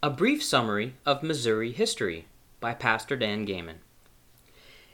A 0.00 0.10
Brief 0.10 0.44
Summary 0.44 0.94
of 1.04 1.24
Missouri 1.24 1.72
History 1.72 2.26
by 2.60 2.72
Pastor 2.72 3.16
Dan 3.16 3.44
Gayman. 3.44 3.78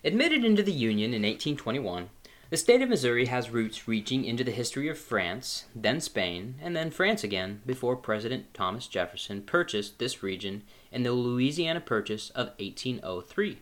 Admitted 0.02 0.46
into 0.46 0.62
the 0.62 0.72
Union 0.72 1.10
in 1.12 1.20
1821, 1.20 2.08
the 2.48 2.56
state 2.56 2.80
of 2.80 2.88
Missouri 2.88 3.26
has 3.26 3.50
roots 3.50 3.86
reaching 3.86 4.24
into 4.24 4.42
the 4.42 4.50
history 4.50 4.88
of 4.88 4.96
France, 4.96 5.66
then 5.74 6.00
Spain, 6.00 6.54
and 6.58 6.74
then 6.74 6.90
France 6.90 7.22
again 7.22 7.60
before 7.66 7.96
President 7.96 8.54
Thomas 8.54 8.86
Jefferson 8.86 9.42
purchased 9.42 9.98
this 9.98 10.22
region 10.22 10.62
in 10.90 11.02
the 11.02 11.12
Louisiana 11.12 11.82
Purchase 11.82 12.30
of 12.30 12.52
1803. 12.58 13.58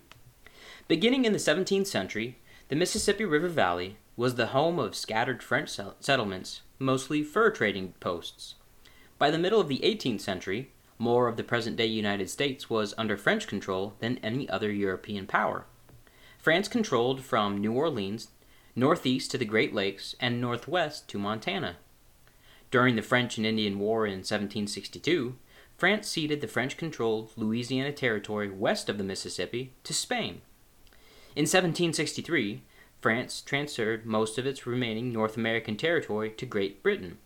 Beginning 0.86 1.24
in 1.24 1.32
the 1.32 1.40
17th 1.40 1.88
century, 1.88 2.38
the 2.68 2.76
Mississippi 2.76 3.24
River 3.24 3.48
Valley 3.48 3.96
was 4.16 4.36
the 4.36 4.46
home 4.54 4.78
of 4.78 4.94
scattered 4.94 5.42
French 5.42 5.76
settlements, 5.98 6.62
mostly 6.78 7.24
fur 7.24 7.50
trading 7.50 7.94
posts. 7.98 8.54
By 9.18 9.32
the 9.32 9.38
middle 9.38 9.60
of 9.60 9.66
the 9.66 9.80
18th 9.80 10.20
century, 10.20 10.70
more 11.02 11.26
of 11.26 11.36
the 11.36 11.42
present 11.42 11.76
day 11.76 11.86
United 11.86 12.30
States 12.30 12.70
was 12.70 12.94
under 12.96 13.16
French 13.16 13.48
control 13.48 13.94
than 13.98 14.18
any 14.18 14.48
other 14.48 14.70
European 14.70 15.26
power. 15.26 15.66
France 16.38 16.68
controlled 16.68 17.22
from 17.22 17.58
New 17.58 17.72
Orleans 17.72 18.28
northeast 18.76 19.30
to 19.30 19.38
the 19.38 19.44
Great 19.44 19.74
Lakes 19.74 20.14
and 20.20 20.40
northwest 20.40 21.08
to 21.08 21.18
Montana. 21.18 21.76
During 22.70 22.96
the 22.96 23.02
French 23.02 23.36
and 23.36 23.44
Indian 23.44 23.78
War 23.78 24.06
in 24.06 24.20
1762, 24.20 25.36
France 25.76 26.08
ceded 26.08 26.40
the 26.40 26.48
French 26.48 26.76
controlled 26.76 27.32
Louisiana 27.36 27.92
Territory 27.92 28.48
west 28.48 28.88
of 28.88 28.96
the 28.96 29.04
Mississippi 29.04 29.72
to 29.84 29.92
Spain. 29.92 30.40
In 31.34 31.42
1763, 31.42 32.62
France 33.00 33.40
transferred 33.40 34.06
most 34.06 34.38
of 34.38 34.46
its 34.46 34.66
remaining 34.66 35.12
North 35.12 35.36
American 35.36 35.76
territory 35.76 36.30
to 36.30 36.46
Great 36.46 36.82
Britain. 36.82 37.18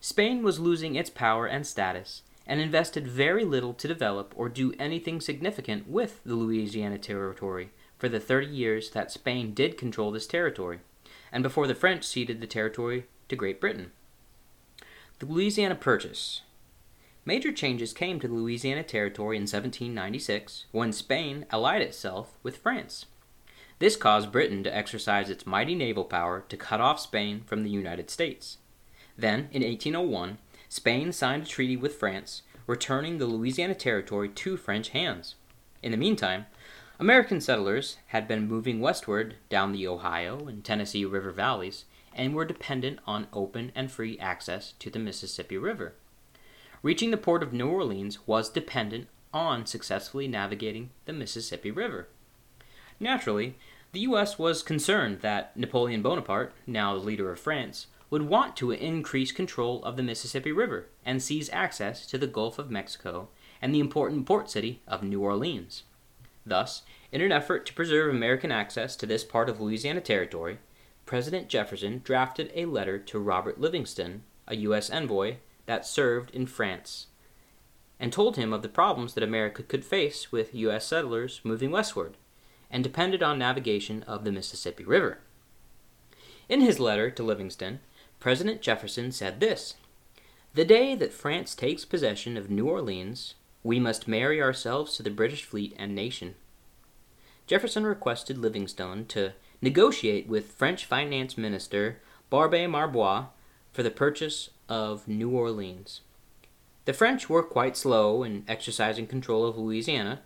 Spain 0.00 0.42
was 0.42 0.58
losing 0.58 0.96
its 0.96 1.10
power 1.10 1.46
and 1.46 1.66
status, 1.66 2.22
and 2.48 2.60
invested 2.60 3.06
very 3.06 3.44
little 3.44 3.74
to 3.74 3.86
develop 3.86 4.32
or 4.34 4.48
do 4.48 4.72
anything 4.78 5.20
significant 5.20 5.86
with 5.86 6.20
the 6.24 6.34
Louisiana 6.34 6.98
Territory 6.98 7.70
for 7.98 8.08
the 8.08 8.18
30 8.18 8.46
years 8.46 8.90
that 8.90 9.12
Spain 9.12 9.52
did 9.52 9.76
control 9.76 10.10
this 10.10 10.26
territory, 10.26 10.80
and 11.30 11.42
before 11.42 11.66
the 11.66 11.74
French 11.74 12.04
ceded 12.04 12.40
the 12.40 12.46
territory 12.46 13.06
to 13.28 13.36
Great 13.36 13.60
Britain. 13.60 13.92
The 15.18 15.26
Louisiana 15.26 15.74
Purchase 15.74 16.40
Major 17.24 17.52
changes 17.52 17.92
came 17.92 18.18
to 18.20 18.28
the 18.28 18.32
Louisiana 18.32 18.82
Territory 18.82 19.36
in 19.36 19.42
1796 19.42 20.64
when 20.72 20.92
Spain 20.92 21.44
allied 21.50 21.82
itself 21.82 22.38
with 22.42 22.56
France. 22.56 23.04
This 23.80 23.96
caused 23.96 24.32
Britain 24.32 24.64
to 24.64 24.74
exercise 24.74 25.28
its 25.28 25.46
mighty 25.46 25.74
naval 25.74 26.04
power 26.04 26.44
to 26.48 26.56
cut 26.56 26.80
off 26.80 26.98
Spain 26.98 27.42
from 27.44 27.64
the 27.64 27.70
United 27.70 28.08
States. 28.08 28.56
Then, 29.16 29.48
in 29.52 29.62
1801, 29.62 30.38
Spain 30.68 31.12
signed 31.12 31.44
a 31.44 31.46
treaty 31.46 31.76
with 31.76 31.96
France, 31.96 32.42
returning 32.66 33.18
the 33.18 33.26
Louisiana 33.26 33.74
Territory 33.74 34.28
to 34.28 34.56
French 34.56 34.90
hands. 34.90 35.34
In 35.82 35.92
the 35.92 35.96
meantime, 35.96 36.46
American 36.98 37.40
settlers 37.40 37.96
had 38.08 38.26
been 38.28 38.48
moving 38.48 38.80
westward 38.80 39.36
down 39.48 39.72
the 39.72 39.86
Ohio 39.86 40.46
and 40.46 40.64
Tennessee 40.64 41.04
River 41.04 41.30
valleys 41.30 41.84
and 42.14 42.34
were 42.34 42.44
dependent 42.44 42.98
on 43.06 43.28
open 43.32 43.72
and 43.74 43.90
free 43.90 44.18
access 44.18 44.72
to 44.80 44.90
the 44.90 44.98
Mississippi 44.98 45.56
River. 45.56 45.94
Reaching 46.82 47.10
the 47.10 47.16
port 47.16 47.42
of 47.42 47.52
New 47.52 47.68
Orleans 47.68 48.26
was 48.26 48.50
dependent 48.50 49.08
on 49.32 49.64
successfully 49.64 50.28
navigating 50.28 50.90
the 51.06 51.12
Mississippi 51.12 51.70
River. 51.70 52.08
Naturally, 53.00 53.56
the 53.92 54.00
U.S. 54.00 54.38
was 54.38 54.62
concerned 54.62 55.20
that 55.20 55.56
Napoleon 55.56 56.02
Bonaparte, 56.02 56.52
now 56.66 56.94
the 56.94 57.04
leader 57.04 57.30
of 57.30 57.40
France, 57.40 57.86
would 58.10 58.22
want 58.22 58.56
to 58.56 58.70
increase 58.70 59.32
control 59.32 59.82
of 59.84 59.96
the 59.96 60.02
Mississippi 60.02 60.52
River 60.52 60.86
and 61.04 61.22
seize 61.22 61.50
access 61.52 62.06
to 62.06 62.18
the 62.18 62.26
Gulf 62.26 62.58
of 62.58 62.70
Mexico 62.70 63.28
and 63.60 63.74
the 63.74 63.80
important 63.80 64.26
port 64.26 64.50
city 64.50 64.80
of 64.86 65.02
New 65.02 65.20
Orleans. 65.20 65.82
Thus, 66.46 66.82
in 67.12 67.20
an 67.20 67.32
effort 67.32 67.66
to 67.66 67.74
preserve 67.74 68.14
American 68.14 68.50
access 68.50 68.96
to 68.96 69.06
this 69.06 69.24
part 69.24 69.48
of 69.48 69.60
Louisiana 69.60 70.00
Territory, 70.00 70.58
President 71.04 71.48
Jefferson 71.48 72.00
drafted 72.04 72.50
a 72.54 72.64
letter 72.66 72.98
to 72.98 73.18
Robert 73.18 73.60
Livingston, 73.60 74.22
a 74.46 74.56
U.S. 74.56 74.90
envoy 74.90 75.36
that 75.66 75.86
served 75.86 76.30
in 76.34 76.46
France, 76.46 77.06
and 78.00 78.12
told 78.12 78.36
him 78.36 78.52
of 78.52 78.62
the 78.62 78.68
problems 78.68 79.14
that 79.14 79.24
America 79.24 79.62
could 79.62 79.84
face 79.84 80.32
with 80.32 80.54
U.S. 80.54 80.86
settlers 80.86 81.40
moving 81.44 81.70
westward 81.70 82.16
and 82.70 82.84
depended 82.84 83.22
on 83.22 83.38
navigation 83.38 84.02
of 84.04 84.24
the 84.24 84.32
Mississippi 84.32 84.84
River. 84.84 85.18
In 86.48 86.60
his 86.60 86.80
letter 86.80 87.10
to 87.10 87.22
Livingston, 87.22 87.80
President 88.20 88.60
Jefferson 88.60 89.12
said 89.12 89.40
this 89.40 89.74
The 90.54 90.64
day 90.64 90.94
that 90.94 91.12
France 91.12 91.54
takes 91.54 91.84
possession 91.84 92.36
of 92.36 92.50
New 92.50 92.68
Orleans, 92.68 93.34
we 93.62 93.78
must 93.78 94.08
marry 94.08 94.42
ourselves 94.42 94.96
to 94.96 95.02
the 95.02 95.10
British 95.10 95.44
fleet 95.44 95.74
and 95.78 95.94
nation. 95.94 96.34
Jefferson 97.46 97.84
requested 97.84 98.36
Livingston 98.36 99.06
to 99.06 99.32
negotiate 99.62 100.28
with 100.28 100.52
French 100.52 100.84
Finance 100.84 101.38
Minister 101.38 102.00
Barbé 102.30 102.68
Marbois 102.68 103.26
for 103.72 103.82
the 103.82 103.90
purchase 103.90 104.50
of 104.68 105.08
New 105.08 105.30
Orleans. 105.30 106.02
The 106.84 106.92
French 106.92 107.28
were 107.28 107.42
quite 107.42 107.76
slow 107.76 108.22
in 108.22 108.44
exercising 108.48 109.06
control 109.06 109.46
of 109.46 109.56
Louisiana, 109.56 110.20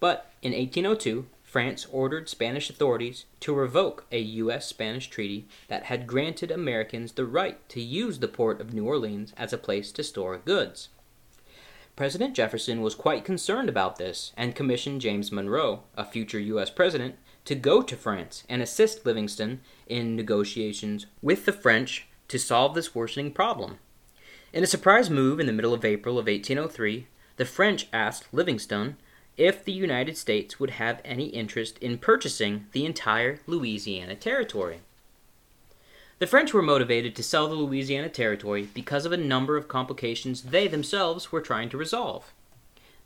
but 0.00 0.30
in 0.42 0.52
1802 0.52 1.26
France 1.56 1.86
ordered 1.90 2.28
Spanish 2.28 2.68
authorities 2.68 3.24
to 3.40 3.54
revoke 3.54 4.04
a 4.12 4.18
U.S. 4.18 4.66
Spanish 4.66 5.08
treaty 5.08 5.48
that 5.68 5.84
had 5.84 6.06
granted 6.06 6.50
Americans 6.50 7.12
the 7.12 7.24
right 7.24 7.66
to 7.70 7.80
use 7.80 8.18
the 8.18 8.28
port 8.28 8.60
of 8.60 8.74
New 8.74 8.84
Orleans 8.84 9.32
as 9.38 9.54
a 9.54 9.56
place 9.56 9.90
to 9.92 10.04
store 10.04 10.36
goods. 10.36 10.90
President 11.96 12.34
Jefferson 12.34 12.82
was 12.82 12.94
quite 12.94 13.24
concerned 13.24 13.70
about 13.70 13.96
this 13.96 14.34
and 14.36 14.54
commissioned 14.54 15.00
James 15.00 15.32
Monroe, 15.32 15.84
a 15.96 16.04
future 16.04 16.38
U.S. 16.38 16.68
president, 16.68 17.14
to 17.46 17.54
go 17.54 17.80
to 17.80 17.96
France 17.96 18.44
and 18.50 18.60
assist 18.60 19.06
Livingston 19.06 19.62
in 19.86 20.14
negotiations 20.14 21.06
with 21.22 21.46
the 21.46 21.52
French 21.52 22.06
to 22.28 22.38
solve 22.38 22.74
this 22.74 22.94
worsening 22.94 23.32
problem. 23.32 23.78
In 24.52 24.62
a 24.62 24.66
surprise 24.66 25.08
move 25.08 25.40
in 25.40 25.46
the 25.46 25.54
middle 25.54 25.72
of 25.72 25.86
April 25.86 26.18
of 26.18 26.26
1803, 26.26 27.06
the 27.38 27.46
French 27.46 27.88
asked 27.94 28.28
Livingston 28.30 28.98
if 29.36 29.64
the 29.64 29.72
United 29.72 30.16
States 30.16 30.58
would 30.58 30.70
have 30.70 31.00
any 31.04 31.26
interest 31.26 31.78
in 31.78 31.98
purchasing 31.98 32.66
the 32.72 32.86
entire 32.86 33.40
Louisiana 33.46 34.14
Territory. 34.14 34.80
The 36.18 36.26
French 36.26 36.54
were 36.54 36.62
motivated 36.62 37.14
to 37.16 37.22
sell 37.22 37.46
the 37.46 37.54
Louisiana 37.54 38.08
Territory 38.08 38.68
because 38.72 39.04
of 39.04 39.12
a 39.12 39.18
number 39.18 39.56
of 39.56 39.68
complications 39.68 40.42
they 40.42 40.66
themselves 40.66 41.30
were 41.30 41.42
trying 41.42 41.68
to 41.68 41.76
resolve. 41.76 42.32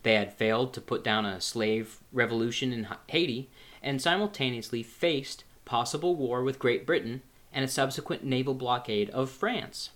They 0.04 0.14
had 0.14 0.32
failed 0.32 0.72
to 0.74 0.80
put 0.80 1.02
down 1.02 1.26
a 1.26 1.40
slave 1.40 1.98
revolution 2.12 2.72
in 2.72 2.86
Haiti 3.08 3.50
and 3.82 4.00
simultaneously 4.00 4.84
faced 4.84 5.44
possible 5.64 6.14
war 6.14 6.42
with 6.42 6.60
Great 6.60 6.86
Britain 6.86 7.22
and 7.52 7.64
a 7.64 7.68
subsequent 7.68 8.22
naval 8.24 8.54
blockade 8.54 9.10
of 9.10 9.30
France. 9.30 9.90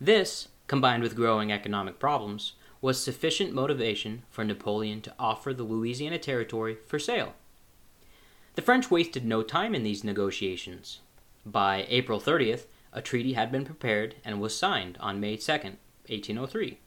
This, 0.00 0.48
combined 0.68 1.02
with 1.02 1.16
growing 1.16 1.50
economic 1.50 1.98
problems, 1.98 2.52
was 2.84 3.02
sufficient 3.02 3.52
motivation 3.54 4.22
for 4.28 4.44
Napoleon 4.44 5.00
to 5.00 5.14
offer 5.18 5.54
the 5.54 5.62
Louisiana 5.62 6.18
Territory 6.18 6.76
for 6.86 6.98
sale. 6.98 7.32
The 8.56 8.62
French 8.62 8.90
wasted 8.90 9.24
no 9.24 9.42
time 9.42 9.74
in 9.74 9.84
these 9.84 10.04
negotiations. 10.04 11.00
By 11.46 11.86
April 11.88 12.20
30th, 12.20 12.66
a 12.92 13.00
treaty 13.00 13.32
had 13.32 13.50
been 13.50 13.64
prepared 13.64 14.16
and 14.22 14.38
was 14.38 14.54
signed 14.54 14.98
on 15.00 15.18
May 15.18 15.38
2, 15.38 15.50
1803. 15.50 16.78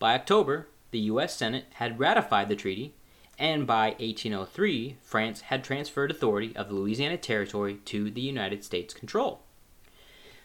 By 0.00 0.16
October, 0.16 0.66
the 0.90 0.98
U.S. 0.98 1.36
Senate 1.36 1.66
had 1.74 2.00
ratified 2.00 2.48
the 2.48 2.56
treaty, 2.56 2.96
and 3.38 3.64
by 3.64 3.90
1803, 4.00 4.96
France 5.02 5.42
had 5.42 5.62
transferred 5.62 6.10
authority 6.10 6.56
of 6.56 6.68
the 6.68 6.74
Louisiana 6.74 7.16
Territory 7.16 7.76
to 7.84 8.10
the 8.10 8.22
United 8.22 8.64
States 8.64 8.92
control. 8.92 9.42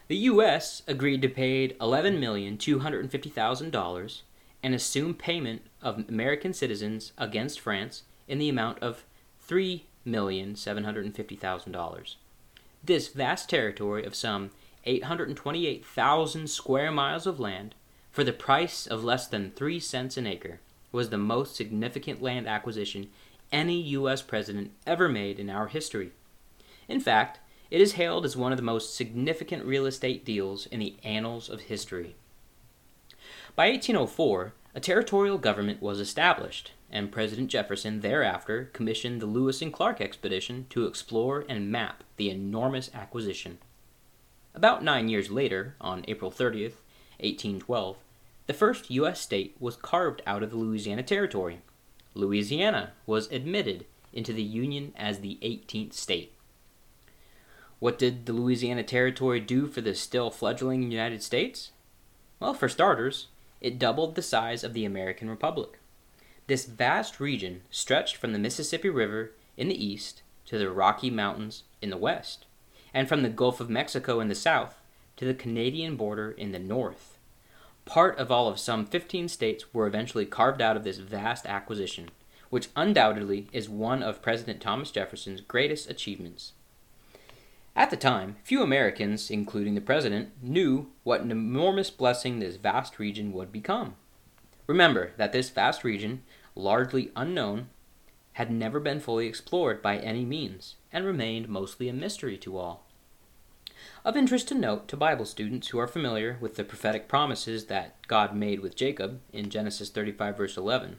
The 0.06 0.18
U.S. 0.18 0.84
agreed 0.86 1.20
to 1.22 1.28
pay 1.28 1.70
$11,250,000 1.70 4.22
and 4.62 4.74
assume 4.74 5.14
payment 5.14 5.62
of 5.80 6.08
American 6.08 6.52
citizens 6.52 7.12
against 7.18 7.60
France 7.60 8.02
in 8.28 8.38
the 8.38 8.48
amount 8.48 8.78
of 8.80 9.04
$3,750,000. 9.48 12.14
This 12.84 13.08
vast 13.08 13.50
territory 13.50 14.04
of 14.04 14.14
some 14.14 14.50
828,000 14.84 16.48
square 16.48 16.90
miles 16.90 17.26
of 17.26 17.40
land, 17.40 17.74
for 18.10 18.24
the 18.24 18.32
price 18.32 18.86
of 18.86 19.04
less 19.04 19.26
than 19.26 19.50
3 19.52 19.78
cents 19.80 20.16
an 20.16 20.26
acre, 20.26 20.60
was 20.90 21.10
the 21.10 21.18
most 21.18 21.54
significant 21.56 22.22
land 22.22 22.48
acquisition 22.48 23.10
any 23.50 23.80
U.S. 23.80 24.22
president 24.22 24.70
ever 24.86 25.08
made 25.08 25.38
in 25.38 25.50
our 25.50 25.68
history. 25.68 26.12
In 26.88 27.00
fact, 27.00 27.38
it 27.70 27.80
is 27.80 27.92
hailed 27.92 28.24
as 28.24 28.36
one 28.36 28.52
of 28.52 28.58
the 28.58 28.62
most 28.62 28.94
significant 28.94 29.64
real 29.64 29.86
estate 29.86 30.24
deals 30.24 30.66
in 30.66 30.80
the 30.80 30.96
annals 31.02 31.48
of 31.48 31.62
history. 31.62 32.14
By 33.54 33.68
1804, 33.68 34.54
a 34.74 34.80
territorial 34.80 35.36
government 35.36 35.82
was 35.82 36.00
established, 36.00 36.72
and 36.90 37.12
President 37.12 37.50
Jefferson 37.50 38.00
thereafter 38.00 38.70
commissioned 38.72 39.20
the 39.20 39.26
Lewis 39.26 39.60
and 39.60 39.70
Clark 39.70 40.00
expedition 40.00 40.66
to 40.70 40.86
explore 40.86 41.44
and 41.50 41.70
map 41.70 42.02
the 42.16 42.30
enormous 42.30 42.90
acquisition. 42.94 43.58
About 44.54 44.82
nine 44.82 45.10
years 45.10 45.30
later, 45.30 45.76
on 45.82 46.02
April 46.08 46.30
30th, 46.30 46.80
1812, 47.20 47.98
the 48.46 48.54
first 48.54 48.90
U.S. 48.90 49.20
state 49.20 49.54
was 49.60 49.76
carved 49.76 50.22
out 50.26 50.42
of 50.42 50.48
the 50.48 50.56
Louisiana 50.56 51.02
Territory. 51.02 51.60
Louisiana 52.14 52.92
was 53.04 53.30
admitted 53.30 53.84
into 54.14 54.32
the 54.32 54.42
Union 54.42 54.94
as 54.96 55.20
the 55.20 55.38
18th 55.42 55.92
state. 55.92 56.32
What 57.80 57.98
did 57.98 58.24
the 58.24 58.32
Louisiana 58.32 58.82
Territory 58.82 59.40
do 59.40 59.66
for 59.66 59.82
the 59.82 59.94
still 59.94 60.30
fledgling 60.30 60.90
United 60.90 61.22
States? 61.22 61.72
Well, 62.40 62.54
for 62.54 62.68
starters, 62.68 63.28
it 63.62 63.78
doubled 63.78 64.14
the 64.14 64.22
size 64.22 64.62
of 64.62 64.74
the 64.74 64.84
American 64.84 65.30
Republic. 65.30 65.78
This 66.48 66.66
vast 66.66 67.20
region 67.20 67.62
stretched 67.70 68.16
from 68.16 68.32
the 68.32 68.38
Mississippi 68.38 68.90
River 68.90 69.32
in 69.56 69.68
the 69.68 69.84
east 69.84 70.22
to 70.46 70.58
the 70.58 70.70
Rocky 70.70 71.08
Mountains 71.08 71.62
in 71.80 71.88
the 71.88 71.96
west, 71.96 72.44
and 72.92 73.08
from 73.08 73.22
the 73.22 73.28
Gulf 73.30 73.60
of 73.60 73.70
Mexico 73.70 74.20
in 74.20 74.28
the 74.28 74.34
south 74.34 74.82
to 75.16 75.24
the 75.24 75.32
Canadian 75.32 75.96
border 75.96 76.32
in 76.32 76.52
the 76.52 76.58
north. 76.58 77.16
Part 77.84 78.18
of 78.18 78.30
all 78.30 78.48
of 78.48 78.58
some 78.58 78.84
15 78.84 79.28
states 79.28 79.72
were 79.72 79.86
eventually 79.86 80.26
carved 80.26 80.60
out 80.60 80.76
of 80.76 80.84
this 80.84 80.98
vast 80.98 81.46
acquisition, 81.46 82.10
which 82.50 82.68
undoubtedly 82.76 83.48
is 83.52 83.68
one 83.68 84.02
of 84.02 84.22
President 84.22 84.60
Thomas 84.60 84.90
Jefferson's 84.90 85.40
greatest 85.40 85.88
achievements. 85.88 86.52
At 87.74 87.90
the 87.90 87.96
time, 87.96 88.36
few 88.44 88.62
Americans, 88.62 89.30
including 89.30 89.74
the 89.74 89.80
President, 89.80 90.30
knew 90.42 90.90
what 91.04 91.22
an 91.22 91.30
enormous 91.30 91.90
blessing 91.90 92.38
this 92.38 92.56
vast 92.56 92.98
region 92.98 93.32
would 93.32 93.50
become. 93.50 93.96
Remember 94.66 95.12
that 95.16 95.32
this 95.32 95.48
vast 95.48 95.82
region, 95.82 96.22
largely 96.54 97.10
unknown, 97.16 97.70
had 98.34 98.50
never 98.50 98.78
been 98.78 99.00
fully 99.00 99.26
explored 99.26 99.80
by 99.80 99.98
any 99.98 100.24
means, 100.24 100.76
and 100.92 101.04
remained 101.04 101.48
mostly 101.48 101.88
a 101.88 101.92
mystery 101.92 102.36
to 102.38 102.58
all. 102.58 102.86
Of 104.04 104.16
interest 104.16 104.48
to 104.48 104.54
note 104.54 104.86
to 104.88 104.96
Bible 104.96 105.24
students 105.24 105.68
who 105.68 105.78
are 105.78 105.88
familiar 105.88 106.36
with 106.40 106.56
the 106.56 106.64
prophetic 106.64 107.08
promises 107.08 107.66
that 107.66 107.96
God 108.06 108.34
made 108.34 108.60
with 108.60 108.76
Jacob 108.76 109.20
in 109.32 109.50
Genesis 109.50 109.90
35, 109.90 110.36
verse 110.36 110.56
11, 110.56 110.98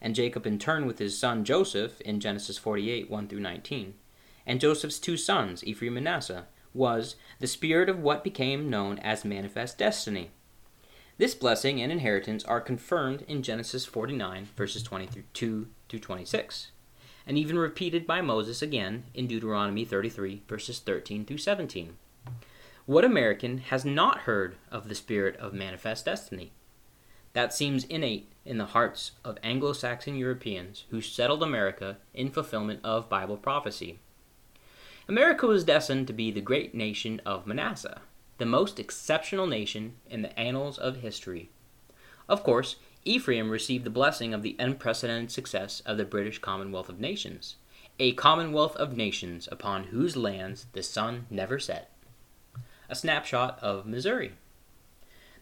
and 0.00 0.14
Jacob 0.14 0.46
in 0.46 0.58
turn 0.58 0.86
with 0.86 0.98
his 0.98 1.18
son 1.18 1.44
Joseph 1.44 2.00
in 2.02 2.20
Genesis 2.20 2.58
48, 2.58 3.10
1 3.10 3.28
through 3.28 3.40
19, 3.40 3.94
and 4.46 4.60
Joseph's 4.60 4.98
two 4.98 5.16
sons, 5.16 5.64
Ephraim 5.64 5.96
and 5.96 6.04
Manasseh, 6.04 6.46
was 6.72 7.16
the 7.38 7.46
spirit 7.46 7.88
of 7.88 7.98
what 7.98 8.24
became 8.24 8.70
known 8.70 8.98
as 9.00 9.24
manifest 9.24 9.78
destiny. 9.78 10.30
This 11.18 11.34
blessing 11.34 11.82
and 11.82 11.92
inheritance 11.92 12.44
are 12.44 12.60
confirmed 12.60 13.24
in 13.28 13.42
Genesis 13.42 13.84
49, 13.84 14.48
verses 14.56 14.82
22 14.82 15.68
through 15.88 15.98
26, 15.98 16.70
and 17.26 17.36
even 17.36 17.58
repeated 17.58 18.06
by 18.06 18.20
Moses 18.20 18.62
again 18.62 19.04
in 19.12 19.26
Deuteronomy 19.26 19.84
33, 19.84 20.42
verses 20.48 20.78
13 20.78 21.26
through 21.26 21.38
17. 21.38 21.96
What 22.86 23.04
American 23.04 23.58
has 23.58 23.84
not 23.84 24.20
heard 24.20 24.56
of 24.70 24.88
the 24.88 24.94
spirit 24.94 25.36
of 25.36 25.52
manifest 25.52 26.06
destiny? 26.06 26.52
That 27.34 27.52
seems 27.52 27.84
innate 27.84 28.32
in 28.44 28.58
the 28.58 28.66
hearts 28.66 29.12
of 29.24 29.38
Anglo 29.42 29.72
Saxon 29.72 30.16
Europeans 30.16 30.86
who 30.90 31.00
settled 31.00 31.42
America 31.42 31.98
in 32.14 32.30
fulfillment 32.30 32.80
of 32.82 33.08
Bible 33.08 33.36
prophecy. 33.36 34.00
America 35.10 35.44
was 35.44 35.64
destined 35.64 36.06
to 36.06 36.12
be 36.12 36.30
the 36.30 36.40
great 36.40 36.72
nation 36.72 37.20
of 37.26 37.44
Manasseh, 37.44 38.00
the 38.38 38.46
most 38.46 38.78
exceptional 38.78 39.44
nation 39.48 39.96
in 40.08 40.22
the 40.22 40.38
annals 40.38 40.78
of 40.78 40.98
history. 40.98 41.50
Of 42.28 42.44
course, 42.44 42.76
Ephraim 43.04 43.50
received 43.50 43.82
the 43.82 43.90
blessing 43.90 44.32
of 44.32 44.42
the 44.42 44.54
unprecedented 44.60 45.32
success 45.32 45.80
of 45.80 45.96
the 45.96 46.04
British 46.04 46.38
Commonwealth 46.38 46.88
of 46.88 47.00
Nations, 47.00 47.56
a 47.98 48.12
commonwealth 48.12 48.76
of 48.76 48.96
nations 48.96 49.48
upon 49.50 49.82
whose 49.82 50.16
lands 50.16 50.66
the 50.74 50.82
sun 50.84 51.26
never 51.28 51.58
set 51.58 51.90
a 52.88 52.94
snapshot 52.94 53.58
of 53.60 53.86
Missouri. 53.86 54.34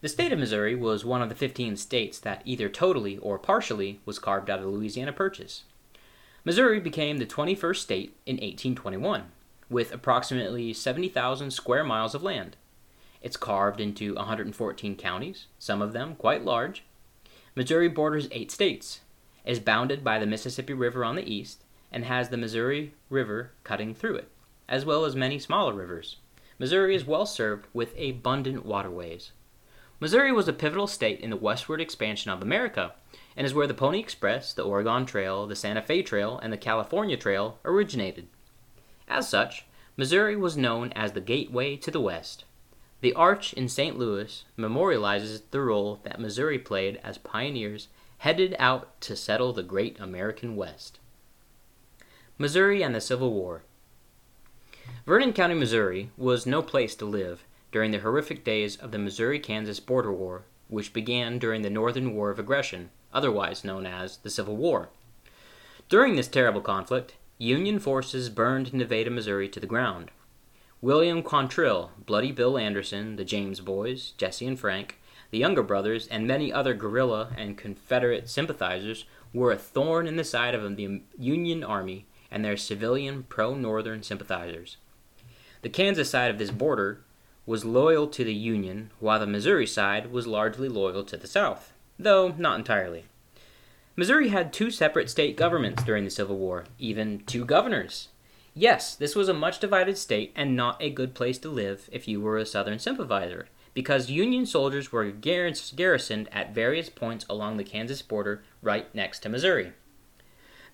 The 0.01 0.09
state 0.09 0.31
of 0.31 0.39
Missouri 0.39 0.73
was 0.73 1.05
one 1.05 1.21
of 1.21 1.29
the 1.29 1.35
15 1.35 1.77
states 1.77 2.17
that 2.21 2.41
either 2.43 2.69
totally 2.69 3.19
or 3.19 3.37
partially 3.37 3.99
was 4.03 4.17
carved 4.17 4.49
out 4.49 4.57
of 4.57 4.65
the 4.65 4.71
Louisiana 4.71 5.13
Purchase. 5.13 5.65
Missouri 6.43 6.79
became 6.79 7.17
the 7.17 7.25
21st 7.27 7.77
state 7.77 8.17
in 8.25 8.37
1821, 8.37 9.25
with 9.69 9.93
approximately 9.93 10.73
70,000 10.73 11.51
square 11.51 11.83
miles 11.83 12.15
of 12.15 12.23
land. 12.23 12.57
It's 13.21 13.37
carved 13.37 13.81
into 13.81 14.15
114 14.15 14.95
counties, 14.95 15.47
some 15.57 15.81
of 15.81 15.93
them 15.93 16.15
quite 16.15 16.45
large. 16.45 16.83
Missouri 17.55 17.89
borders 17.89 18.27
eight 18.31 18.51
states, 18.51 19.01
is 19.45 19.59
bounded 19.59 20.03
by 20.03 20.19
the 20.19 20.25
Mississippi 20.25 20.73
River 20.73 21.03
on 21.03 21.15
the 21.15 21.27
east, 21.29 21.63
and 21.91 22.05
has 22.05 22.29
the 22.29 22.37
Missouri 22.37 22.93
River 23.09 23.51
cutting 23.63 23.93
through 23.93 24.15
it, 24.15 24.29
as 24.67 24.85
well 24.85 25.05
as 25.05 25.15
many 25.15 25.39
smaller 25.39 25.73
rivers. 25.73 26.17
Missouri 26.59 26.95
is 26.95 27.05
well 27.05 27.25
served 27.25 27.65
with 27.73 27.97
abundant 27.97 28.65
waterways. 28.65 29.31
Missouri 29.99 30.31
was 30.31 30.47
a 30.47 30.53
pivotal 30.53 30.87
state 30.87 31.19
in 31.19 31.29
the 31.29 31.35
westward 31.35 31.81
expansion 31.81 32.31
of 32.31 32.41
America, 32.41 32.93
and 33.35 33.45
is 33.45 33.53
where 33.53 33.67
the 33.67 33.73
Pony 33.73 33.99
Express, 33.99 34.53
the 34.53 34.63
Oregon 34.63 35.05
Trail, 35.05 35.47
the 35.47 35.55
Santa 35.55 35.81
Fe 35.81 36.03
Trail, 36.03 36.39
and 36.39 36.53
the 36.53 36.57
California 36.57 37.17
Trail 37.17 37.59
originated. 37.65 38.27
As 39.09 39.27
such, 39.27 39.65
Missouri 39.97 40.35
was 40.35 40.55
known 40.55 40.93
as 40.93 41.13
the 41.13 41.21
gateway 41.21 41.75
to 41.77 41.89
the 41.89 41.99
West. 41.99 42.45
The 43.01 43.13
arch 43.13 43.53
in 43.53 43.67
St. 43.67 43.97
Louis 43.97 44.45
memorializes 44.57 45.41
the 45.51 45.61
role 45.61 45.99
that 46.03 46.19
Missouri 46.19 46.59
played 46.59 46.99
as 47.03 47.17
pioneers 47.17 47.87
headed 48.19 48.55
out 48.59 48.99
to 49.01 49.15
settle 49.15 49.51
the 49.51 49.63
great 49.63 49.99
American 49.99 50.55
West. 50.55 50.99
Missouri 52.37 52.83
and 52.83 52.93
the 52.93 53.01
Civil 53.01 53.33
War. 53.33 53.63
Vernon 55.05 55.33
County, 55.33 55.55
Missouri, 55.55 56.11
was 56.17 56.45
no 56.45 56.61
place 56.61 56.95
to 56.95 57.05
live 57.05 57.43
during 57.71 57.91
the 57.91 57.99
horrific 57.99 58.43
days 58.43 58.75
of 58.75 58.91
the 58.91 58.97
Missouri 58.99 59.39
Kansas 59.39 59.79
border 59.79 60.11
war, 60.11 60.43
which 60.67 60.93
began 60.93 61.39
during 61.39 61.61
the 61.61 61.69
Northern 61.69 62.13
War 62.13 62.29
of 62.29 62.39
Aggression, 62.39 62.89
otherwise 63.13 63.63
known 63.63 63.85
as 63.85 64.17
the 64.17 64.29
Civil 64.29 64.55
War. 64.55 64.89
During 65.87 66.15
this 66.15 66.27
terrible 66.27 66.61
conflict, 66.61 67.15
Union 67.41 67.79
forces 67.79 68.27
burned 68.27 68.73
Nevada, 68.73 69.09
Missouri 69.09 69.47
to 69.47 69.61
the 69.61 69.65
ground. 69.65 70.11
William 70.81 71.23
Quantrill, 71.23 71.91
Bloody 72.05 72.33
Bill 72.33 72.57
Anderson, 72.57 73.15
the 73.15 73.23
James 73.23 73.61
Boys, 73.61 74.11
Jesse 74.17 74.45
and 74.45 74.59
Frank, 74.59 74.99
the 75.31 75.37
Younger 75.37 75.63
Brothers, 75.63 76.05
and 76.07 76.27
many 76.27 76.51
other 76.51 76.73
guerrilla 76.73 77.33
and 77.37 77.57
Confederate 77.57 78.27
sympathizers 78.29 79.05
were 79.33 79.53
a 79.53 79.57
thorn 79.57 80.05
in 80.05 80.17
the 80.17 80.25
side 80.25 80.53
of 80.53 80.75
the 80.75 81.01
Union 81.17 81.63
Army 81.63 82.07
and 82.29 82.43
their 82.43 82.57
civilian 82.57 83.23
pro 83.23 83.55
Northern 83.55 84.03
sympathizers. 84.03 84.75
The 85.61 85.69
Kansas 85.69 86.09
side 86.09 86.31
of 86.31 86.39
this 86.39 86.51
border 86.51 87.05
was 87.45 87.63
loyal 87.63 88.07
to 88.07 88.25
the 88.25 88.33
Union, 88.33 88.91
while 88.99 89.19
the 89.19 89.25
Missouri 89.25 89.65
side 89.65 90.11
was 90.11 90.27
largely 90.27 90.67
loyal 90.67 91.05
to 91.05 91.15
the 91.15 91.25
South, 91.25 91.71
though 91.97 92.35
not 92.37 92.59
entirely. 92.59 93.05
Missouri 93.99 94.29
had 94.29 94.53
two 94.53 94.71
separate 94.71 95.09
state 95.09 95.35
governments 95.35 95.83
during 95.83 96.05
the 96.05 96.09
Civil 96.09 96.37
War, 96.37 96.63
even 96.77 97.21
two 97.25 97.43
governors. 97.43 98.07
Yes, 98.53 98.95
this 98.95 99.13
was 99.13 99.27
a 99.27 99.33
much 99.33 99.59
divided 99.59 99.97
state 99.97 100.31
and 100.37 100.55
not 100.55 100.81
a 100.81 100.89
good 100.89 101.13
place 101.13 101.37
to 101.39 101.49
live 101.49 101.89
if 101.91 102.07
you 102.07 102.21
were 102.21 102.37
a 102.37 102.45
Southern 102.45 102.79
sympathizer, 102.79 103.49
because 103.73 104.09
Union 104.09 104.45
soldiers 104.45 104.93
were 104.93 105.11
garrisoned 105.11 106.29
at 106.31 106.55
various 106.55 106.89
points 106.89 107.25
along 107.29 107.57
the 107.57 107.65
Kansas 107.65 108.01
border 108.01 108.41
right 108.61 108.87
next 108.95 109.19
to 109.19 109.27
Missouri. 109.27 109.73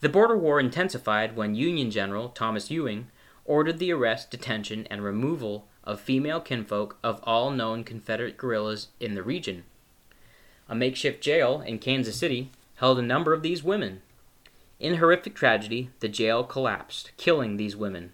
The 0.01 0.10
border 0.10 0.38
war 0.38 0.60
intensified 0.60 1.36
when 1.36 1.55
Union 1.55 1.89
General 1.89 2.29
Thomas 2.29 2.70
Ewing 2.70 3.08
ordered 3.44 3.79
the 3.79 3.91
arrest, 3.91 4.29
detention, 4.29 4.86
and 4.91 5.03
removal 5.03 5.67
of 5.84 6.00
female 6.00 6.41
kinfolk 6.41 7.00
of 7.03 7.22
all 7.24 7.50
known 7.50 7.84
Confederate 7.84 8.38
guerrillas 8.38 8.89
in 9.00 9.15
the 9.15 9.24
region. 9.24 9.63
A 10.70 10.75
makeshift 10.75 11.24
jail 11.24 11.62
in 11.62 11.79
Kansas 11.79 12.17
City 12.17 12.51
held 12.75 13.00
a 13.00 13.03
number 13.03 13.34
of 13.34 13.41
these 13.41 13.63
women. 13.63 14.01
In 14.79 14.96
horrific 14.96 15.36
tragedy, 15.36 15.89
the 16.00 16.10
jail 16.10 16.44
collapsed, 16.44 17.12
killing 17.17 17.58
these 17.58 17.75
women. 17.75 18.12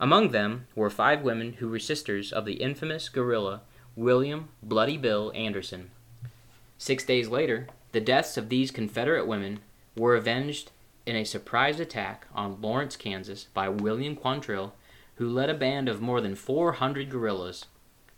Among 0.00 0.30
them 0.30 0.66
were 0.74 0.90
five 0.90 1.22
women 1.22 1.54
who 1.54 1.68
were 1.68 1.78
sisters 1.78 2.32
of 2.32 2.44
the 2.44 2.54
infamous 2.54 3.08
guerrilla 3.08 3.62
William 3.96 4.48
Bloody 4.62 4.96
Bill 4.96 5.30
Anderson. 5.34 5.90
Six 6.78 7.04
days 7.04 7.28
later, 7.28 7.68
the 7.92 8.00
deaths 8.00 8.36
of 8.36 8.48
these 8.48 8.70
Confederate 8.70 9.26
women 9.26 9.60
were 9.96 10.16
avenged 10.16 10.72
in 11.06 11.14
a 11.14 11.24
surprise 11.24 11.78
attack 11.78 12.26
on 12.34 12.60
Lawrence, 12.60 12.96
Kansas 12.96 13.44
by 13.54 13.68
William 13.68 14.16
Quantrill, 14.16 14.72
who 15.16 15.28
led 15.28 15.48
a 15.48 15.54
band 15.54 15.88
of 15.88 16.00
more 16.00 16.20
than 16.20 16.34
400 16.34 17.08
guerrillas. 17.08 17.66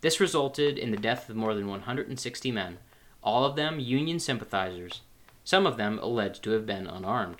This 0.01 0.19
resulted 0.19 0.77
in 0.77 0.91
the 0.91 0.97
death 0.97 1.29
of 1.29 1.35
more 1.35 1.53
than 1.53 1.67
160 1.67 2.51
men, 2.51 2.77
all 3.21 3.45
of 3.45 3.55
them 3.55 3.79
Union 3.79 4.19
sympathizers, 4.19 5.01
some 5.47 5.65
of 5.65 5.77
them 5.77 5.97
alleged 5.99 6.43
to 6.43 6.49
have 6.49 6.65
been 6.65 6.85
unarmed. 6.87 7.37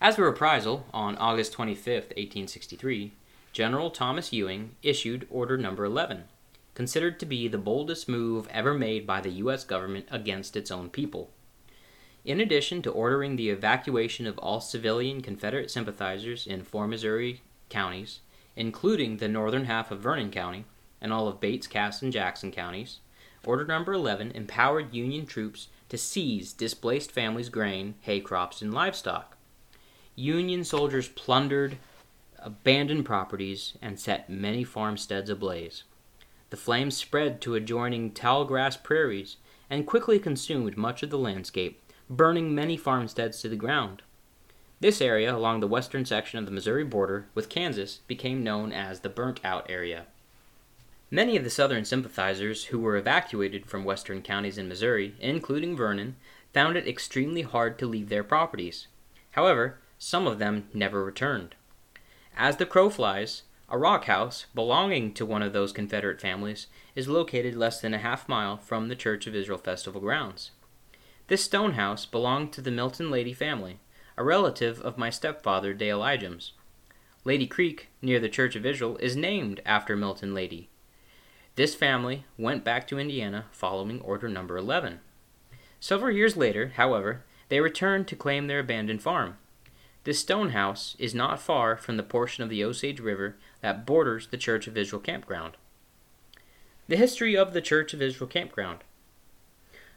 As 0.00 0.18
a 0.18 0.22
reprisal, 0.22 0.86
on 0.94 1.14
August 1.18 1.52
25, 1.52 2.04
1863, 2.04 3.12
General 3.52 3.90
Thomas 3.90 4.32
Ewing 4.32 4.76
issued 4.82 5.28
Order 5.28 5.58
Number 5.58 5.84
11, 5.84 6.24
considered 6.72 7.20
to 7.20 7.26
be 7.26 7.48
the 7.48 7.58
boldest 7.58 8.08
move 8.08 8.48
ever 8.50 8.72
made 8.72 9.06
by 9.06 9.20
the 9.20 9.28
U.S. 9.42 9.62
government 9.62 10.06
against 10.10 10.56
its 10.56 10.70
own 10.70 10.88
people. 10.88 11.28
In 12.24 12.40
addition 12.40 12.80
to 12.80 12.90
ordering 12.90 13.36
the 13.36 13.50
evacuation 13.50 14.26
of 14.26 14.38
all 14.38 14.62
civilian 14.62 15.20
Confederate 15.20 15.70
sympathizers 15.70 16.46
in 16.46 16.62
four 16.62 16.88
Missouri 16.88 17.42
counties, 17.68 18.20
including 18.56 19.18
the 19.18 19.28
northern 19.28 19.66
half 19.66 19.90
of 19.90 20.00
Vernon 20.00 20.30
County 20.30 20.64
and 20.98 21.12
all 21.12 21.28
of 21.28 21.40
Bates, 21.40 21.66
Cass, 21.66 22.00
and 22.00 22.10
Jackson 22.10 22.50
counties, 22.50 23.00
Order 23.44 23.66
Number 23.66 23.92
11 23.92 24.30
empowered 24.30 24.94
Union 24.94 25.26
troops 25.26 25.68
to 25.90 25.98
seize 25.98 26.52
displaced 26.52 27.12
families' 27.12 27.48
grain, 27.48 27.94
hay 28.00 28.20
crops, 28.20 28.62
and 28.62 28.72
livestock. 28.72 29.36
Union 30.16 30.64
soldiers 30.64 31.08
plundered 31.08 31.76
abandoned 32.38 33.04
properties 33.04 33.76
and 33.82 34.00
set 34.00 34.30
many 34.30 34.64
farmsteads 34.64 35.28
ablaze. 35.28 35.84
The 36.48 36.56
flames 36.56 36.96
spread 36.96 37.40
to 37.42 37.54
adjoining 37.54 38.12
tall 38.12 38.44
grass 38.44 38.76
prairies 38.76 39.36
and 39.68 39.86
quickly 39.86 40.18
consumed 40.18 40.76
much 40.76 41.02
of 41.02 41.10
the 41.10 41.18
landscape, 41.18 41.82
burning 42.08 42.54
many 42.54 42.76
farmsteads 42.76 43.40
to 43.42 43.48
the 43.48 43.56
ground. 43.56 44.02
This 44.80 45.00
area 45.00 45.34
along 45.34 45.60
the 45.60 45.68
western 45.68 46.04
section 46.04 46.38
of 46.38 46.46
the 46.46 46.50
Missouri 46.50 46.84
border 46.84 47.26
with 47.34 47.48
Kansas 47.48 48.00
became 48.06 48.42
known 48.42 48.72
as 48.72 49.00
the 49.00 49.08
Burnt 49.08 49.40
Out 49.44 49.66
Area. 49.68 50.06
Many 51.12 51.36
of 51.36 51.42
the 51.42 51.50
Southern 51.50 51.84
sympathizers 51.84 52.66
who 52.66 52.78
were 52.78 52.96
evacuated 52.96 53.66
from 53.66 53.84
western 53.84 54.22
counties 54.22 54.56
in 54.56 54.68
Missouri, 54.68 55.16
including 55.18 55.76
Vernon, 55.76 56.14
found 56.52 56.76
it 56.76 56.86
extremely 56.86 57.42
hard 57.42 57.80
to 57.80 57.86
leave 57.86 58.08
their 58.08 58.22
properties. 58.22 58.86
However, 59.32 59.80
some 59.98 60.28
of 60.28 60.38
them 60.38 60.68
never 60.72 61.04
returned. 61.04 61.56
As 62.36 62.58
the 62.58 62.66
crow 62.66 62.90
flies, 62.90 63.42
a 63.68 63.76
rock 63.76 64.04
house 64.04 64.46
belonging 64.54 65.12
to 65.14 65.26
one 65.26 65.42
of 65.42 65.52
those 65.52 65.72
Confederate 65.72 66.20
families 66.20 66.68
is 66.94 67.08
located 67.08 67.56
less 67.56 67.80
than 67.80 67.92
a 67.92 67.98
half 67.98 68.28
mile 68.28 68.56
from 68.56 68.86
the 68.86 68.96
Church 68.96 69.26
of 69.26 69.34
Israel 69.34 69.58
festival 69.58 70.00
grounds. 70.00 70.52
This 71.26 71.42
stone 71.42 71.72
house 71.72 72.06
belonged 72.06 72.52
to 72.52 72.60
the 72.60 72.70
Milton 72.70 73.10
Lady 73.10 73.32
family, 73.32 73.80
a 74.16 74.22
relative 74.22 74.80
of 74.82 74.96
my 74.96 75.10
stepfather 75.10 75.74
Dale 75.74 76.00
Ijems. 76.00 76.52
Lady 77.24 77.48
Creek, 77.48 77.88
near 78.00 78.20
the 78.20 78.28
Church 78.28 78.54
of 78.54 78.64
Israel, 78.64 78.96
is 78.98 79.16
named 79.16 79.60
after 79.66 79.96
Milton 79.96 80.34
Lady. 80.34 80.68
This 81.60 81.74
family 81.74 82.24
went 82.38 82.64
back 82.64 82.88
to 82.88 82.98
Indiana 82.98 83.44
following 83.52 84.00
Order 84.00 84.30
Number 84.30 84.56
11. 84.56 85.00
Several 85.78 86.10
years 86.10 86.34
later, 86.34 86.72
however, 86.76 87.22
they 87.50 87.60
returned 87.60 88.08
to 88.08 88.16
claim 88.16 88.46
their 88.46 88.60
abandoned 88.60 89.02
farm. 89.02 89.36
This 90.04 90.20
stone 90.20 90.52
house 90.52 90.96
is 90.98 91.14
not 91.14 91.38
far 91.38 91.76
from 91.76 91.98
the 91.98 92.02
portion 92.02 92.42
of 92.42 92.48
the 92.48 92.64
Osage 92.64 92.98
River 92.98 93.36
that 93.60 93.84
borders 93.84 94.28
the 94.28 94.38
Church 94.38 94.68
of 94.68 94.78
Israel 94.78 95.02
campground. 95.02 95.58
The 96.88 96.96
history 96.96 97.36
of 97.36 97.52
the 97.52 97.60
Church 97.60 97.92
of 97.92 98.00
Israel 98.00 98.28
campground. 98.28 98.78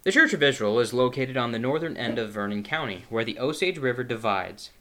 The 0.04 0.12
Church 0.12 0.34
of 0.34 0.44
Israel 0.44 0.82
is 0.82 0.94
located 0.94 1.38
on 1.38 1.54
the 1.54 1.60
northern 1.60 1.96
end 1.96 2.20
of 2.20 2.34
Vernon 2.34 2.64
County, 2.64 3.06
where 3.08 3.24
the 3.24 3.40
Osage 3.40 3.78
River 3.78 4.04
divides. 4.04 4.72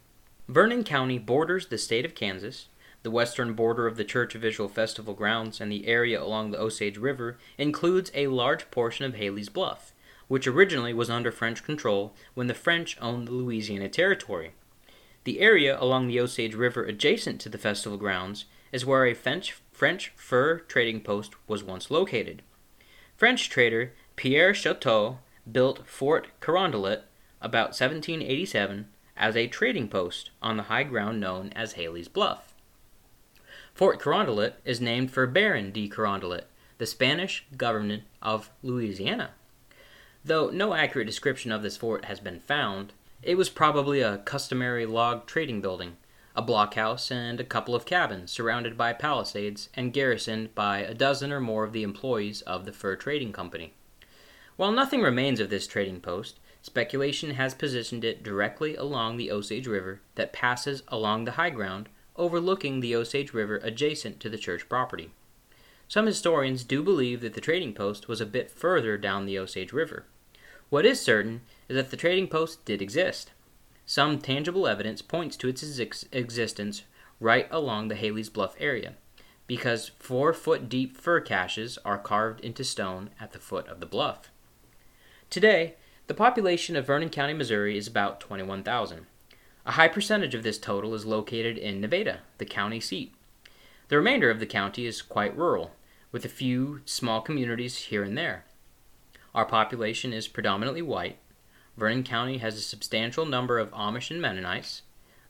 Vernon 0.48 0.82
County 0.82 1.20
borders 1.20 1.68
the 1.68 1.78
state 1.78 2.04
of 2.04 2.16
Kansas. 2.16 2.66
The 3.02 3.10
western 3.10 3.54
border 3.54 3.88
of 3.88 3.96
the 3.96 4.04
Church 4.04 4.34
of 4.36 4.44
Israel 4.44 4.68
festival 4.68 5.14
grounds 5.14 5.60
and 5.60 5.72
the 5.72 5.88
area 5.88 6.22
along 6.22 6.50
the 6.50 6.60
Osage 6.60 6.98
River 6.98 7.36
includes 7.58 8.12
a 8.14 8.28
large 8.28 8.70
portion 8.70 9.04
of 9.04 9.16
Haley's 9.16 9.48
Bluff, 9.48 9.92
which 10.28 10.46
originally 10.46 10.94
was 10.94 11.10
under 11.10 11.32
French 11.32 11.64
control 11.64 12.14
when 12.34 12.46
the 12.46 12.54
French 12.54 12.96
owned 13.00 13.26
the 13.26 13.32
Louisiana 13.32 13.88
Territory. 13.88 14.52
The 15.24 15.40
area 15.40 15.76
along 15.80 16.06
the 16.06 16.20
Osage 16.20 16.54
River 16.54 16.84
adjacent 16.84 17.40
to 17.40 17.48
the 17.48 17.58
festival 17.58 17.98
grounds 17.98 18.44
is 18.70 18.86
where 18.86 19.04
a 19.04 19.14
French, 19.14 19.56
French 19.72 20.12
fur 20.14 20.60
trading 20.60 21.00
post 21.00 21.32
was 21.48 21.64
once 21.64 21.90
located. 21.90 22.42
French 23.16 23.50
trader 23.50 23.94
Pierre 24.14 24.52
Chouteau 24.52 25.18
built 25.50 25.86
Fort 25.88 26.28
Carondelet 26.40 27.02
about 27.40 27.70
1787 27.70 28.88
as 29.16 29.36
a 29.36 29.48
trading 29.48 29.88
post 29.88 30.30
on 30.40 30.56
the 30.56 30.64
high 30.64 30.84
ground 30.84 31.20
known 31.20 31.52
as 31.54 31.72
Haley's 31.72 32.08
Bluff. 32.08 32.51
Fort 33.74 33.98
Carondelet 33.98 34.54
is 34.66 34.82
named 34.82 35.10
for 35.10 35.26
Baron 35.26 35.72
de 35.72 35.88
Carondelet, 35.88 36.44
the 36.76 36.84
Spanish 36.84 37.46
governor 37.56 38.02
of 38.20 38.50
Louisiana. 38.62 39.30
Though 40.22 40.50
no 40.50 40.74
accurate 40.74 41.06
description 41.06 41.50
of 41.50 41.62
this 41.62 41.78
fort 41.78 42.04
has 42.04 42.20
been 42.20 42.38
found, 42.40 42.92
it 43.22 43.36
was 43.36 43.48
probably 43.48 44.02
a 44.02 44.18
customary 44.18 44.84
log 44.84 45.26
trading 45.26 45.62
building, 45.62 45.96
a 46.36 46.42
blockhouse 46.42 47.10
and 47.10 47.40
a 47.40 47.44
couple 47.44 47.74
of 47.74 47.86
cabins 47.86 48.30
surrounded 48.30 48.76
by 48.76 48.92
palisades 48.92 49.70
and 49.72 49.94
garrisoned 49.94 50.54
by 50.54 50.80
a 50.80 50.92
dozen 50.92 51.32
or 51.32 51.40
more 51.40 51.64
of 51.64 51.72
the 51.72 51.82
employees 51.82 52.42
of 52.42 52.66
the 52.66 52.72
fur 52.72 52.94
trading 52.94 53.32
company. 53.32 53.72
While 54.56 54.72
nothing 54.72 55.00
remains 55.00 55.40
of 55.40 55.48
this 55.48 55.66
trading 55.66 56.02
post, 56.02 56.38
speculation 56.60 57.32
has 57.32 57.54
positioned 57.54 58.04
it 58.04 58.22
directly 58.22 58.76
along 58.76 59.16
the 59.16 59.30
Osage 59.30 59.66
River 59.66 60.02
that 60.16 60.34
passes 60.34 60.82
along 60.88 61.24
the 61.24 61.32
high 61.32 61.50
ground 61.50 61.88
overlooking 62.16 62.80
the 62.80 62.94
Osage 62.94 63.32
River 63.32 63.58
adjacent 63.62 64.20
to 64.20 64.28
the 64.28 64.38
church 64.38 64.68
property. 64.68 65.10
Some 65.88 66.06
historians 66.06 66.64
do 66.64 66.82
believe 66.82 67.20
that 67.20 67.34
the 67.34 67.40
trading 67.40 67.74
post 67.74 68.08
was 68.08 68.20
a 68.20 68.26
bit 68.26 68.50
further 68.50 68.96
down 68.96 69.26
the 69.26 69.38
Osage 69.38 69.72
River. 69.72 70.06
What 70.70 70.86
is 70.86 71.00
certain 71.00 71.42
is 71.68 71.76
that 71.76 71.90
the 71.90 71.96
trading 71.96 72.28
post 72.28 72.64
did 72.64 72.80
exist. 72.80 73.32
Some 73.84 74.18
tangible 74.18 74.66
evidence 74.66 75.02
points 75.02 75.36
to 75.36 75.48
its 75.48 75.78
ex- 75.78 76.06
existence 76.12 76.84
right 77.20 77.46
along 77.50 77.88
the 77.88 77.94
Haley's 77.94 78.30
Bluff 78.30 78.54
area, 78.58 78.94
because 79.46 79.90
four 79.98 80.32
foot 80.32 80.68
deep 80.68 80.96
fur 80.96 81.20
caches 81.20 81.78
are 81.84 81.98
carved 81.98 82.40
into 82.40 82.64
stone 82.64 83.10
at 83.20 83.32
the 83.32 83.38
foot 83.38 83.68
of 83.68 83.80
the 83.80 83.86
bluff. 83.86 84.30
Today, 85.28 85.74
the 86.06 86.14
population 86.14 86.74
of 86.74 86.86
Vernon 86.86 87.10
County, 87.10 87.34
Missouri 87.34 87.76
is 87.76 87.86
about 87.86 88.20
21,000. 88.20 89.06
A 89.64 89.72
high 89.72 89.88
percentage 89.88 90.34
of 90.34 90.42
this 90.42 90.58
total 90.58 90.94
is 90.94 91.06
located 91.06 91.56
in 91.56 91.80
Nevada, 91.80 92.20
the 92.38 92.44
county 92.44 92.80
seat. 92.80 93.14
The 93.88 93.96
remainder 93.96 94.30
of 94.30 94.40
the 94.40 94.46
county 94.46 94.86
is 94.86 95.02
quite 95.02 95.36
rural, 95.36 95.72
with 96.10 96.24
a 96.24 96.28
few 96.28 96.80
small 96.84 97.20
communities 97.20 97.76
here 97.76 98.02
and 98.02 98.16
there. 98.18 98.44
Our 99.34 99.44
population 99.44 100.12
is 100.12 100.28
predominantly 100.28 100.82
white, 100.82 101.18
Vernon 101.76 102.02
County 102.02 102.38
has 102.38 102.56
a 102.56 102.60
substantial 102.60 103.24
number 103.24 103.58
of 103.58 103.70
Amish 103.70 104.10
and 104.10 104.20
Mennonites. 104.20 104.82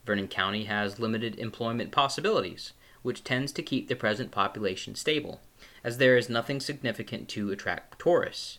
Vernon 0.04 0.26
County 0.26 0.64
has 0.64 0.98
limited 0.98 1.38
employment 1.38 1.92
possibilities, 1.92 2.72
which 3.02 3.22
tends 3.22 3.52
to 3.52 3.62
keep 3.62 3.86
the 3.88 3.94
present 3.94 4.32
population 4.32 4.96
stable, 4.96 5.40
as 5.84 5.98
there 5.98 6.16
is 6.16 6.28
nothing 6.28 6.58
significant 6.58 7.28
to 7.28 7.52
attract 7.52 8.00
tourists. 8.00 8.58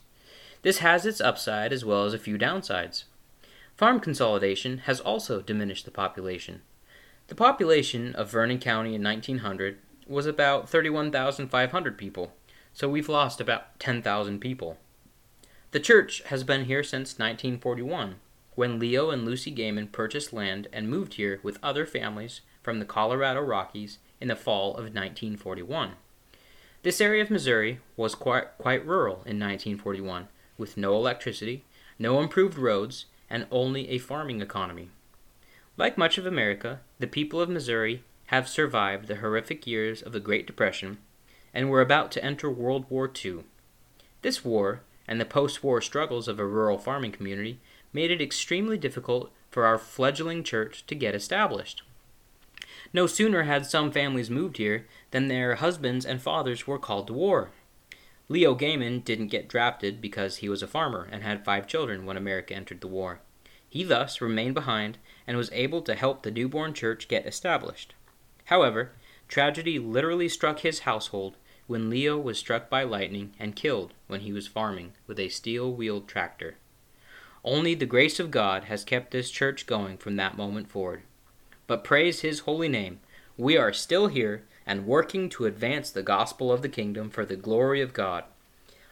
This 0.62 0.77
has 0.77 1.06
its 1.06 1.20
upside 1.20 1.74
as 1.74 1.84
well 1.84 2.06
as 2.06 2.13
a 2.13 2.20
few 2.20 2.38
downsides. 2.38 3.03
Farm 3.84 4.00
consolidation 4.00 4.78
has 4.86 5.02
also 5.02 5.42
diminished 5.42 5.84
the 5.84 5.92
population. 5.92 6.62
The 7.28 7.36
population 7.36 8.16
of 8.16 8.32
Vernon 8.32 8.60
County 8.60 8.96
in 8.96 9.04
1900 9.04 9.78
was 10.08 10.25
about 10.25 10.70
31,500 10.70 11.98
people, 11.98 12.32
so 12.72 12.88
we've 12.88 13.10
lost 13.10 13.42
about 13.42 13.78
10,000 13.82 14.40
people. 14.40 14.78
The 15.72 15.82
church 15.82 16.22
has 16.28 16.46
been 16.46 16.63
here 16.63 16.82
since 16.82 17.20
1941, 17.20 18.22
when 18.56 18.80
Leo 18.80 19.10
and 19.10 19.25
Lucy 19.25 19.54
Gayman 19.54 19.92
purchased 19.92 20.32
land 20.32 20.70
and 20.72 20.90
moved 20.90 21.16
here 21.16 21.42
with 21.44 21.60
other 21.62 21.86
families 21.86 22.40
from 22.62 22.80
the 22.80 22.86
Colorado 22.86 23.42
Rockies 23.42 23.98
in 24.22 24.30
the 24.30 24.38
fall 24.38 24.70
of 24.75 24.96
1941. 24.96 25.96
This 26.84 27.02
area 27.02 27.22
of 27.22 27.30
Missouri 27.30 27.82
was 27.98 28.16
quite, 28.16 28.58
quite 28.58 28.88
rural 28.88 29.16
in 29.25 29.42
1941, 29.42 30.30
with 30.58 30.78
no 30.78 30.96
electricity, 30.96 31.66
no 32.00 32.22
improved 32.22 32.58
roads, 32.58 33.08
and 33.34 33.48
only 33.50 33.90
a 33.90 33.98
farming 33.98 34.42
economy. 34.42 34.90
Like 35.75 35.98
much 35.98 36.20
of 36.20 36.28
America, 36.28 36.82
the 37.00 37.08
people 37.08 37.42
of 37.42 37.50
Missouri 37.50 38.04
have 38.28 38.48
survived 38.48 39.08
the 39.08 39.16
horrific 39.16 39.66
years 39.66 40.04
of 40.04 40.12
the 40.12 40.20
Great 40.20 40.46
Depression 40.46 41.00
and 41.52 41.68
were 41.68 41.82
about 41.82 42.12
to 42.12 42.24
enter 42.24 42.48
World 42.52 42.86
War 42.90 43.12
II. 43.25 43.40
This 44.22 44.46
war 44.46 44.82
and 45.08 45.20
the 45.20 45.25
post 45.25 45.63
war 45.63 45.82
struggles 45.82 46.28
of 46.28 46.40
a 46.40 46.46
rural 46.46 46.78
farming 46.78 47.12
community 47.12 47.60
made 47.92 48.12
it 48.12 48.22
extremely 48.22 48.78
difficult 48.78 49.32
for 49.50 49.66
our 49.66 49.80
fledgling 49.80 50.44
church 50.44 50.86
to 50.86 50.94
get 50.94 51.16
established. 51.16 51.82
No 52.94 53.08
sooner 53.08 53.44
had 53.44 53.66
some 53.66 53.92
families 53.92 54.30
moved 54.30 54.58
here 54.58 54.86
than 55.10 55.28
their 55.28 55.56
husbands 55.56 56.06
and 56.06 56.22
fathers 56.22 56.68
were 56.68 56.78
called 56.78 57.08
to 57.08 57.13
war. 57.13 57.50
Leo 58.30 58.56
Gayman 58.56 59.03
didn't 59.03 59.27
get 59.27 59.50
drafted 59.50 60.00
because 60.00 60.38
he 60.38 60.50
was 60.50 60.63
a 60.63 60.68
farmer 60.68 61.08
and 61.12 61.24
had 61.24 61.44
five 61.44 61.68
children 61.68 62.06
when 62.06 62.18
America 62.18 62.56
entered 62.56 62.82
the 62.82 62.88
war. 62.88 63.20
He 63.68 63.84
thus 63.84 64.22
remained 64.22 64.53
behind 64.53 64.98
and 65.27 65.36
was 65.36 65.51
able 65.51 65.82
to 65.82 65.96
help 65.96 66.24
the 66.24 66.32
newborn 66.32 66.74
church 66.74 67.08
get 67.08 67.25
established. 67.25 67.94
However, 68.46 68.92
tragedy 69.27 69.80
literally 69.80 70.30
struck 70.30 70.60
his 70.60 70.80
household 70.80 71.36
when 71.68 71.89
Leo 71.89 72.18
was 72.18 72.38
struck 72.38 72.70
by 72.70 72.84
lightning 72.84 73.34
and 73.39 73.56
killed 73.56 73.94
when 74.08 74.22
he 74.22 74.32
was 74.32 74.48
farming 74.48 74.94
with 75.08 75.20
a 75.20 75.30
steel 75.30 75.74
wheeled 75.74 76.08
tractor. 76.08 76.56
Only 77.44 77.75
the 77.75 77.86
grace 77.86 78.20
of 78.20 78.32
God 78.32 78.65
has 78.65 78.86
kept 78.86 79.12
this 79.12 79.30
church 79.30 79.65
going 79.65 79.98
from 79.98 80.15
that 80.15 80.38
moment 80.38 80.70
forward. 80.70 81.03
But 81.68 81.84
praise 81.84 82.22
his 82.22 82.42
holy 82.42 82.70
name, 82.70 83.00
we 83.38 83.58
are 83.58 83.74
still 83.74 84.08
here 84.08 84.44
and 84.65 84.86
working 84.86 85.29
to 85.29 85.46
advance 85.46 85.89
the 85.89 86.03
gospel 86.03 86.51
of 86.51 86.62
the 86.62 86.70
kingdom 86.70 87.10
for 87.10 87.25
the 87.25 87.36
glory 87.36 87.82
of 87.82 87.93
God. 87.93 88.24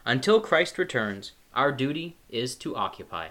Until 0.04 0.40
Christ 0.40 0.78
returns, 0.78 1.32
our 1.54 1.72
duty 1.72 2.16
is 2.28 2.54
to 2.56 2.76
occupy. 2.76 3.28